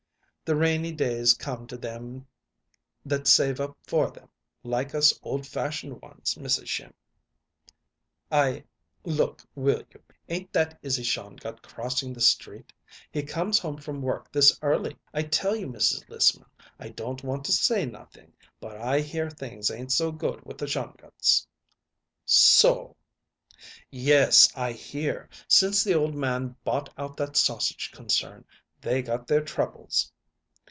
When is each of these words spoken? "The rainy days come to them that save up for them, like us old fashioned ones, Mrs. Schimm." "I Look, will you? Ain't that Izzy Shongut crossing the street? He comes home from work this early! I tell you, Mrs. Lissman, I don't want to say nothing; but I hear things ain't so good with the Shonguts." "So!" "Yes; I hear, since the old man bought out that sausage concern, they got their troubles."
"The 0.43 0.57
rainy 0.57 0.91
days 0.91 1.33
come 1.33 1.65
to 1.67 1.77
them 1.77 2.27
that 3.05 3.25
save 3.25 3.61
up 3.61 3.77
for 3.87 4.11
them, 4.11 4.27
like 4.65 4.93
us 4.93 5.17
old 5.23 5.47
fashioned 5.47 6.01
ones, 6.01 6.35
Mrs. 6.35 6.67
Schimm." 6.67 6.93
"I 8.29 8.65
Look, 9.05 9.45
will 9.55 9.81
you? 9.93 10.03
Ain't 10.27 10.51
that 10.51 10.77
Izzy 10.81 11.03
Shongut 11.03 11.61
crossing 11.61 12.11
the 12.11 12.19
street? 12.19 12.73
He 13.13 13.23
comes 13.23 13.59
home 13.59 13.77
from 13.77 14.01
work 14.01 14.29
this 14.29 14.59
early! 14.61 14.97
I 15.13 15.23
tell 15.23 15.55
you, 15.55 15.67
Mrs. 15.67 16.09
Lissman, 16.09 16.49
I 16.77 16.89
don't 16.89 17.23
want 17.23 17.45
to 17.45 17.53
say 17.53 17.85
nothing; 17.85 18.33
but 18.59 18.75
I 18.75 18.99
hear 18.99 19.29
things 19.29 19.71
ain't 19.71 19.93
so 19.93 20.11
good 20.11 20.45
with 20.45 20.57
the 20.57 20.67
Shonguts." 20.67 21.47
"So!" 22.25 22.97
"Yes; 23.89 24.49
I 24.53 24.73
hear, 24.73 25.29
since 25.47 25.81
the 25.85 25.93
old 25.93 26.13
man 26.13 26.57
bought 26.65 26.89
out 26.97 27.15
that 27.15 27.37
sausage 27.37 27.93
concern, 27.93 28.43
they 28.81 29.01
got 29.01 29.27
their 29.27 29.41
troubles." 29.45 30.11